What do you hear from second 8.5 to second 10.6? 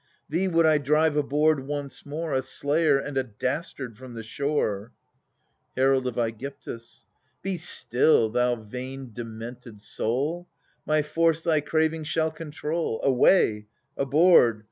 vain demented soul;